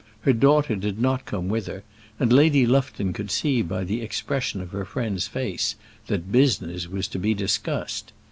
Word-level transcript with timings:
Her 0.21 0.33
daughter 0.33 0.75
did 0.75 0.99
not 0.99 1.25
come 1.27 1.47
with 1.47 1.67
her, 1.67 1.83
and 2.19 2.33
Lady 2.33 2.65
Lufton 2.65 3.13
could 3.13 3.29
see 3.29 3.61
by 3.61 3.83
the 3.83 4.01
expression 4.01 4.59
of 4.59 4.71
her 4.71 4.83
friend's 4.83 5.27
face 5.27 5.75
that 6.07 6.31
business 6.31 6.87
was 6.89 7.07
to 7.09 7.19
be 7.19 7.35
discussed. 7.35 8.11